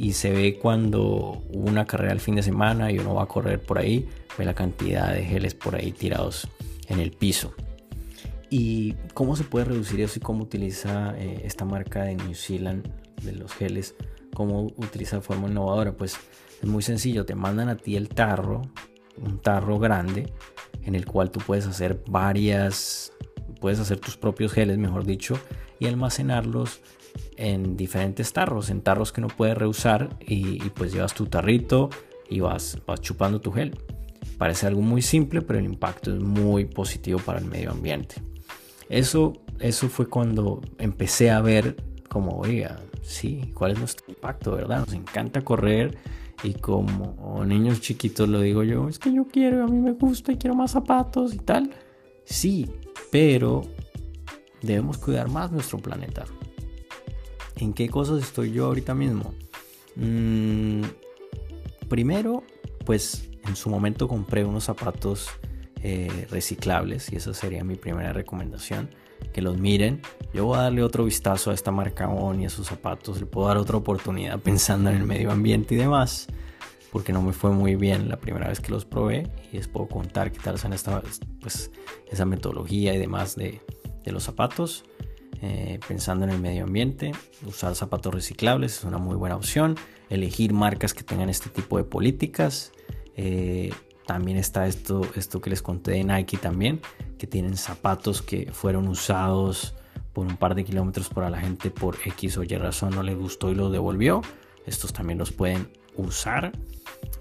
[0.00, 3.26] y se ve cuando hubo una carrera el fin de semana y uno va a
[3.26, 4.08] correr por ahí,
[4.38, 6.48] ve la cantidad de geles por ahí tirados
[6.88, 7.52] en el piso.
[8.48, 12.90] ¿Y cómo se puede reducir eso y cómo utiliza eh, esta marca de New Zealand
[13.22, 13.94] de los geles?
[14.32, 15.92] ¿Cómo utiliza de forma innovadora?
[15.92, 16.16] Pues
[16.62, 18.62] es muy sencillo, te mandan a ti el tarro,
[19.18, 20.32] un tarro grande,
[20.82, 23.12] en el cual tú puedes hacer varias,
[23.60, 25.38] puedes hacer tus propios geles, mejor dicho,
[25.78, 26.80] y almacenarlos
[27.36, 31.90] en diferentes tarros, en tarros que no puedes reusar y, pues llevas tu tarrito
[32.28, 33.76] y vas, vas chupando tu gel.
[34.38, 38.16] Parece algo muy simple, pero el impacto es muy positivo para el medio ambiente.
[38.88, 41.76] Eso, eso fue cuando empecé a ver
[42.08, 44.80] como, oiga, sí, cuál es nuestro impacto, ¿verdad?
[44.80, 45.96] Nos encanta correr
[46.42, 50.32] Y como niños chiquitos lo digo yo, es que yo quiero, a mí me gusta
[50.32, 51.70] y quiero más zapatos y tal.
[52.24, 52.70] Sí,
[53.10, 53.62] pero
[54.62, 56.24] debemos cuidar más nuestro planeta.
[57.60, 59.34] ¿En qué cosas estoy yo ahorita mismo?
[59.94, 60.82] Mm,
[61.88, 62.42] primero,
[62.86, 65.28] pues en su momento compré unos zapatos
[65.82, 68.88] eh, reciclables y esa sería mi primera recomendación.
[69.34, 70.00] Que los miren.
[70.32, 73.20] Yo voy a darle otro vistazo a esta marca ON y a sus zapatos.
[73.20, 76.28] Le puedo dar otra oportunidad pensando en el medio ambiente y demás.
[76.90, 79.30] Porque no me fue muy bien la primera vez que los probé.
[79.52, 81.02] Y les puedo contar qué tal son esta,
[81.42, 81.70] pues,
[82.10, 83.60] esa metodología y demás de,
[84.02, 84.84] de los zapatos.
[85.42, 87.12] Eh, pensando en el medio ambiente,
[87.46, 89.76] usar zapatos reciclables es una muy buena opción.
[90.10, 92.72] Elegir marcas que tengan este tipo de políticas.
[93.16, 93.72] Eh,
[94.06, 96.80] también está esto, esto que les conté de Nike también,
[97.18, 99.74] que tienen zapatos que fueron usados
[100.12, 103.16] por un par de kilómetros para la gente por X o Y razón no les
[103.16, 104.22] gustó y los devolvió.
[104.66, 106.52] Estos también los pueden usar.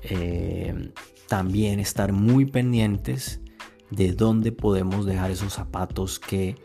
[0.03, 0.91] Eh,
[1.27, 3.39] también estar muy pendientes
[3.91, 6.55] de dónde podemos dejar esos zapatos que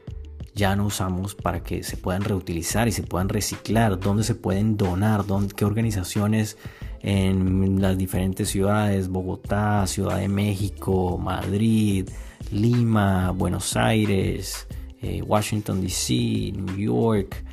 [0.54, 4.76] ya no usamos para que se puedan reutilizar y se puedan reciclar, dónde se pueden
[4.76, 6.56] donar, dónde, qué organizaciones
[7.02, 12.08] en las diferentes ciudades, Bogotá, Ciudad de México, Madrid,
[12.50, 14.66] Lima, Buenos Aires,
[15.02, 17.44] eh, Washington DC, New York,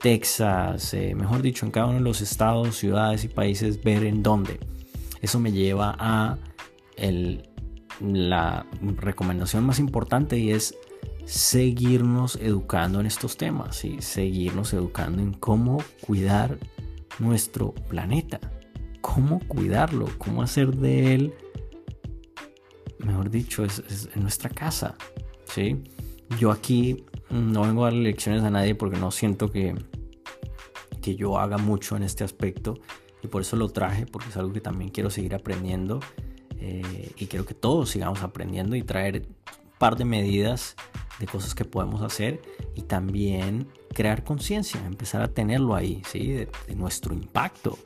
[0.00, 4.22] Texas, eh, mejor dicho, en cada uno de los estados, ciudades y países, ver en
[4.22, 4.58] dónde.
[5.22, 6.36] Eso me lleva a
[8.00, 8.66] la
[8.96, 10.74] recomendación más importante y es
[11.28, 16.58] seguirnos educando en estos temas y seguirnos educando en cómo cuidar
[17.18, 18.40] nuestro planeta,
[19.02, 21.34] cómo cuidarlo, cómo hacer de él,
[22.98, 24.96] mejor dicho, es, nuestra casa.
[25.44, 25.76] ¿sí?
[26.38, 29.74] Yo aquí no vengo a dar lecciones a nadie porque no siento que,
[31.02, 32.80] que yo haga mucho en este aspecto
[33.22, 36.00] y por eso lo traje, porque es algo que también quiero seguir aprendiendo
[36.56, 40.74] eh, y quiero que todos sigamos aprendiendo y traer un par de medidas
[41.18, 42.40] de cosas que podemos hacer
[42.74, 46.32] y también crear conciencia, empezar a tenerlo ahí, ¿sí?
[46.32, 47.78] De, nuestro impacto.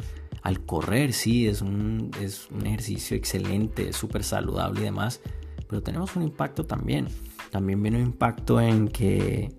[0.43, 5.21] Al correr, sí, es un, es un ejercicio excelente, súper saludable y demás,
[5.69, 7.09] pero tenemos un impacto también.
[7.51, 9.53] También viene un impacto en que,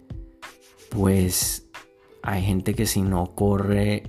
[0.89, 1.69] pues,
[2.21, 4.03] hay gente que si no corre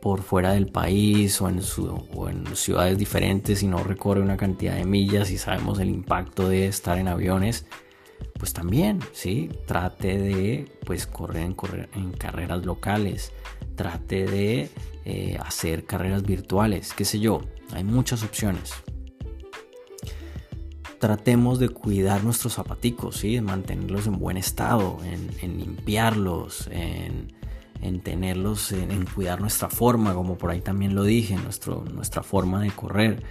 [0.00, 4.36] por fuera del país o en, su, o en ciudades diferentes, si no recorre una
[4.36, 7.66] cantidad de millas y sabemos el impacto de estar en aviones,
[8.38, 9.50] pues también, ¿sí?
[9.66, 11.56] Trate de pues correr en,
[11.94, 13.32] en carreras locales,
[13.74, 14.70] trate de
[15.04, 18.74] eh, hacer carreras virtuales, qué sé yo, hay muchas opciones.
[20.98, 23.36] Tratemos de cuidar nuestros zapaticos, ¿sí?
[23.36, 30.50] De mantenerlos en buen estado, en, limpiarlos, en, tenerlos, en, cuidar nuestra forma, como por
[30.50, 33.22] ahí también lo dije, nuestro, nuestra forma de correr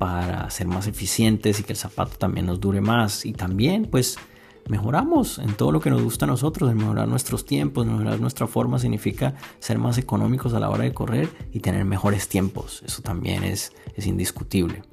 [0.00, 3.26] para ser más eficientes y que el zapato también nos dure más.
[3.26, 4.16] Y también, pues,
[4.66, 8.78] mejoramos en todo lo que nos gusta a nosotros, mejorar nuestros tiempos, mejorar nuestra forma
[8.78, 12.82] significa ser más económicos a la hora de correr y tener mejores tiempos.
[12.86, 14.84] Eso también es, es indiscutible.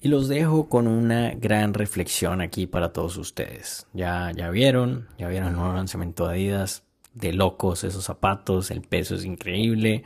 [0.00, 3.88] Y los dejo con una gran reflexión aquí para todos ustedes.
[3.94, 6.84] Ya, ya vieron, ya vieron el nuevo lanzamiento de Adidas,
[7.20, 10.04] de locos esos zapatos, el peso es increíble.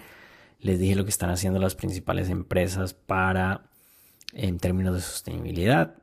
[0.60, 3.66] Les dije lo que están haciendo las principales empresas para
[4.32, 5.96] en términos de sostenibilidad.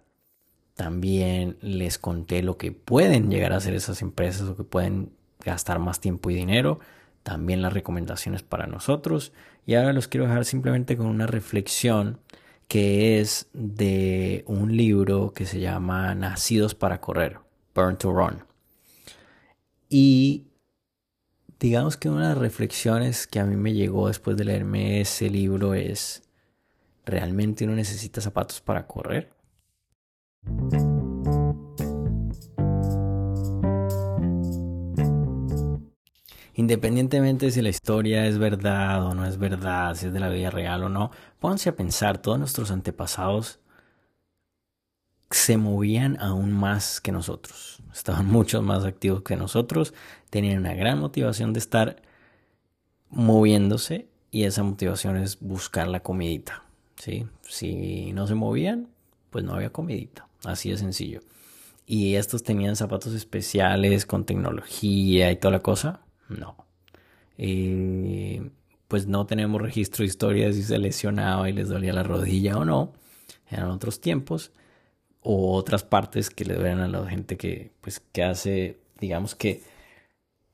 [0.76, 5.12] También les conté lo que pueden llegar a hacer esas empresas o que pueden
[5.43, 6.80] gastar más tiempo y dinero.
[7.24, 9.34] También las recomendaciones para nosotros.
[9.65, 12.19] Y ahora los quiero dejar simplemente con una reflexión
[12.67, 17.38] que es de un libro que se llama Nacidos para Correr,
[17.76, 18.43] Burn to Run.
[19.89, 20.45] Y
[21.62, 25.30] digamos que una de las reflexiones que a mí me llegó después de leerme ese
[25.30, 26.24] libro es
[27.06, 29.32] ¿Realmente uno necesita zapatos para correr?
[36.56, 40.30] Independientemente de si la historia es verdad o no es verdad, si es de la
[40.30, 43.59] vida real o no, pónganse a pensar, todos nuestros antepasados
[45.38, 49.93] se movían aún más que nosotros, estaban mucho más activos que nosotros,
[50.29, 52.01] tenían una gran motivación de estar
[53.09, 56.63] moviéndose y esa motivación es buscar la comidita.
[56.97, 58.88] Si no se movían,
[59.32, 60.27] pues no había comidita.
[60.45, 61.21] Así de sencillo.
[61.86, 66.01] ¿Y estos tenían zapatos especiales con tecnología y toda la cosa?
[66.29, 66.55] No.
[68.88, 72.57] pues no tenemos registro de historia de si se lesionaba y les dolía la rodilla
[72.57, 72.93] o no.
[73.49, 74.51] Eran otros tiempos.
[75.22, 79.61] O otras partes que le duelen a la gente que, pues, que hace, digamos que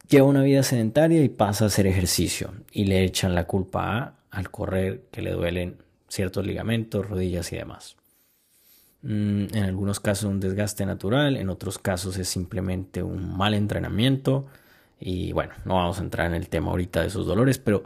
[0.09, 4.17] lleva una vida sedentaria y pasa a hacer ejercicio y le echan la culpa a
[4.31, 7.95] al correr que le duelen ciertos ligamentos, rodillas y demás.
[9.01, 14.45] Mm, en algunos casos un desgaste natural, en otros casos es simplemente un mal entrenamiento
[14.99, 17.83] y bueno, no vamos a entrar en el tema ahorita de esos dolores, pero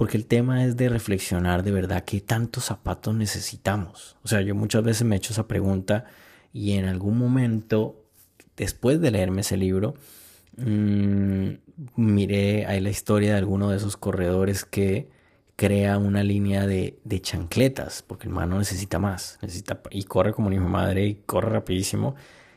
[0.00, 4.16] porque el tema es de reflexionar de verdad qué tantos zapatos necesitamos.
[4.22, 6.06] O sea, yo muchas veces me he hecho esa pregunta
[6.54, 8.02] y en algún momento,
[8.56, 9.92] después de leerme ese libro,
[10.56, 11.50] mmm,
[11.96, 15.10] miré ahí la historia de alguno de esos corredores que
[15.54, 20.48] crea una línea de, chancletas, porque el man no necesita más, necesita y corre como
[20.48, 22.14] mi madre y corre rapidísimo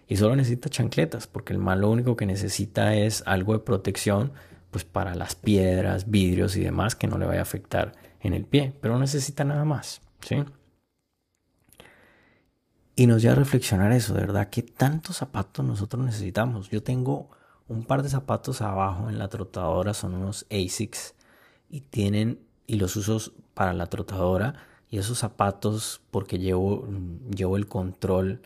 [0.07, 4.31] y solo necesita chancletas, porque el man lo único que necesita es algo de protección
[4.74, 8.43] pues para las piedras, vidrios y demás que no le vaya a afectar en el
[8.43, 10.43] pie, pero no necesita nada más, ¿sí?
[12.95, 16.69] Y nos lleva a reflexionar eso, de verdad, ¿qué tantos zapatos nosotros necesitamos?
[16.69, 17.30] Yo tengo
[17.67, 21.15] un par de zapatos abajo en la trotadora, son unos ASICS
[21.69, 24.55] y tienen y los uso para la trotadora
[24.89, 26.88] y esos zapatos porque llevo,
[27.36, 28.41] llevo el control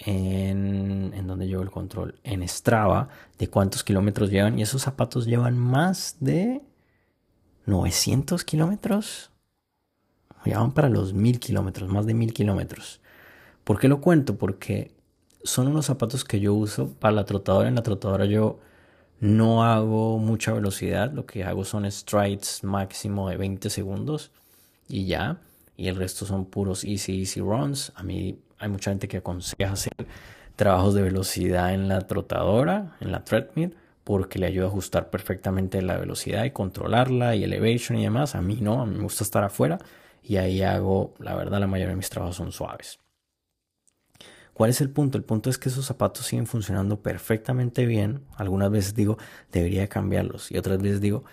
[0.00, 5.26] en, en donde llevo el control en Strava de cuántos kilómetros llevan y esos zapatos
[5.26, 6.62] llevan más de
[7.66, 9.30] 900 kilómetros
[10.44, 13.00] llevan para los 1000 kilómetros más de 1000 kilómetros
[13.64, 14.36] ¿por qué lo cuento?
[14.36, 14.92] porque
[15.44, 18.58] son unos zapatos que yo uso para la trotadora en la trotadora yo
[19.20, 24.32] no hago mucha velocidad, lo que hago son strides máximo de 20 segundos
[24.88, 25.42] y ya.
[25.76, 27.92] Y el resto son puros easy, easy runs.
[27.96, 29.92] A mí hay mucha gente que aconseja hacer
[30.54, 35.82] trabajos de velocidad en la trotadora, en la treadmill, porque le ayuda a ajustar perfectamente
[35.82, 38.34] la velocidad y controlarla y elevation y demás.
[38.34, 39.78] A mí no, a mí me gusta estar afuera
[40.22, 42.98] y ahí hago, la verdad, la mayoría de mis trabajos son suaves.
[44.52, 45.16] ¿Cuál es el punto?
[45.16, 48.26] El punto es que esos zapatos siguen funcionando perfectamente bien.
[48.36, 49.16] Algunas veces digo,
[49.52, 50.50] debería cambiarlos.
[50.52, 51.24] Y otras veces digo,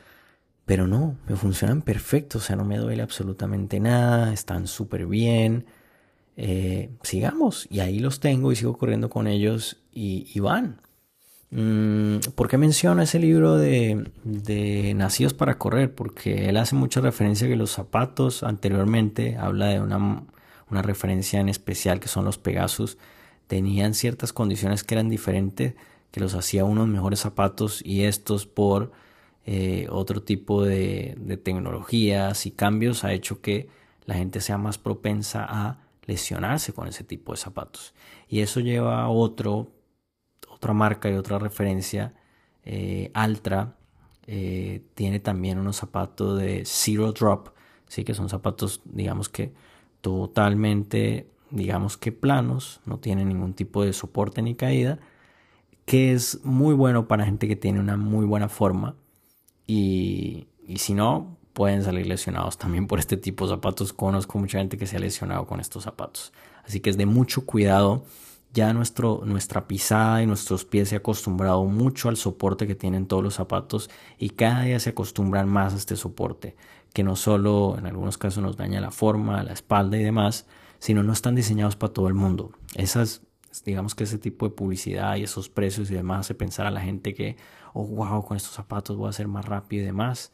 [0.65, 2.37] pero no, me funcionan perfecto.
[2.39, 4.33] O sea, no me duele absolutamente nada.
[4.33, 5.65] Están súper bien.
[6.37, 7.67] Eh, sigamos.
[7.69, 10.81] Y ahí los tengo y sigo corriendo con ellos y, van.
[11.49, 15.93] Mm, ¿Por qué menciona ese libro de, de, Nacidos para Correr?
[15.93, 20.23] Porque él hace mucha referencia a que los zapatos anteriormente habla de una,
[20.69, 22.97] una referencia en especial que son los Pegasus
[23.47, 25.73] tenían ciertas condiciones que eran diferentes,
[26.11, 28.91] que los hacía unos mejores zapatos y estos por
[29.45, 33.69] eh, otro tipo de, tecnologías y cambios ha hecho que
[34.05, 37.93] la gente sea más propensa a lesionarse con ese tipo de zapatos.
[38.27, 39.71] Y eso lleva a otro,
[40.49, 42.15] otra marca y otra referencia.
[42.63, 43.77] Eh, Altra
[44.25, 47.49] eh, tiene también unos zapatos de Zero Drop,
[47.87, 48.03] ¿sí?
[48.03, 49.53] que son zapatos, digamos que
[50.01, 54.99] totalmente digamos que planos, no tiene ningún tipo de soporte ni caída,
[55.85, 58.95] que es muy bueno para gente que tiene una muy buena forma
[59.65, 63.91] y, si no, pueden salir lesionados también por este tipo de zapatos.
[63.91, 66.31] Conozco mucha gente que se ha lesionado con estos zapatos.
[66.63, 68.03] Así que es de mucho cuidado.
[68.53, 73.07] Ya nuestro, nuestra pisada y nuestros pies se han acostumbrado mucho al soporte que tienen
[73.07, 73.89] todos los zapatos
[74.19, 76.55] y cada día se acostumbran más a este soporte,
[76.93, 80.45] que no solo en algunos casos nos daña la forma, la espalda y demás,
[80.77, 82.51] sino no están diseñados para todo el mundo.
[82.75, 83.23] Esas,
[83.65, 86.81] digamos que ese tipo de publicidad y esos precios y demás hace pensar a la
[86.81, 87.35] gente que,
[87.73, 90.31] oh, wow, con estos zapatos voy a ser más rápido y demás.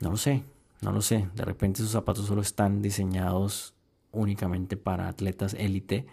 [0.00, 0.42] No lo sé,
[0.80, 1.28] no lo sé.
[1.34, 3.74] De repente esos zapatos solo están diseñados
[4.12, 6.06] únicamente para atletas élite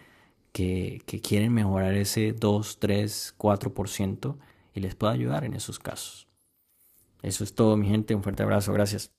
[0.52, 4.36] que, que, quieren mejorar ese 2, 3, 4%
[4.74, 6.28] y les puede ayudar en esos casos.
[7.22, 8.14] Eso es todo, mi gente.
[8.14, 8.72] Un fuerte abrazo.
[8.72, 9.10] Gracias.